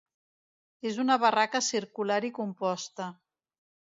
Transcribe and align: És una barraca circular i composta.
És 0.91 0.95
una 1.03 1.17
barraca 1.25 1.61
circular 1.67 2.19
i 2.31 2.33
composta. 2.39 3.13